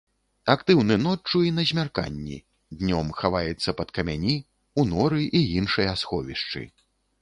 [0.53, 2.37] Актыўны ноччу і на змярканні,
[2.81, 4.35] днём хаваецца пад камяні,
[4.81, 6.71] у норы і іншыя сховішчы.